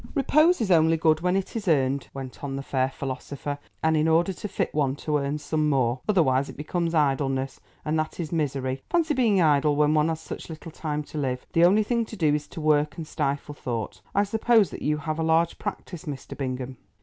"Repose 0.15 0.61
is 0.61 0.71
only 0.71 0.97
good 0.97 1.21
when 1.21 1.35
it 1.35 1.55
is 1.55 1.67
earned," 1.67 2.07
went 2.11 2.43
on 2.43 2.55
the 2.55 2.63
fair 2.63 2.89
philosopher, 2.89 3.59
"and 3.83 3.95
in 3.95 4.07
order 4.07 4.33
to 4.33 4.47
fit 4.47 4.73
one 4.73 4.95
to 4.95 5.19
earn 5.19 5.37
some 5.37 5.69
more, 5.69 6.01
otherwise 6.09 6.49
it 6.49 6.57
becomes 6.57 6.95
idleness, 6.95 7.59
and 7.85 7.99
that 7.99 8.19
is 8.19 8.31
misery. 8.31 8.81
Fancy 8.89 9.13
being 9.13 9.39
idle 9.43 9.75
when 9.75 9.93
one 9.93 10.09
has 10.09 10.19
such 10.19 10.49
a 10.49 10.53
little 10.53 10.71
time 10.71 11.03
to 11.03 11.19
live. 11.19 11.45
The 11.53 11.65
only 11.65 11.83
thing 11.83 12.05
to 12.05 12.15
do 12.15 12.33
is 12.33 12.47
to 12.47 12.59
work 12.59 12.97
and 12.97 13.05
stifle 13.05 13.53
thought. 13.53 14.01
I 14.15 14.23
suppose 14.23 14.71
that 14.71 14.81
you 14.81 14.97
have 14.97 15.19
a 15.19 15.23
large 15.23 15.59
practice, 15.59 16.05
Mr. 16.05 16.35
Bingham?" 16.35 16.77